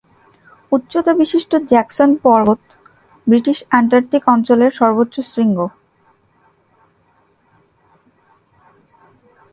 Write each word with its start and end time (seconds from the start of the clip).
উচ্চতা 0.71 1.11
বিশিষ্ট 1.21 1.51
জ্যাকসন 1.71 2.09
পর্বত 2.25 2.61
ব্রিটিশ 3.27 3.57
অ্যান্টার্কটিক 3.69 4.23
অঞ্চলের 4.33 4.71
সর্বোচ্চ 4.79 5.15
শৃঙ্গ। 5.31 5.57